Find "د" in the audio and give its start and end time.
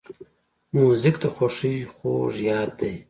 1.23-1.25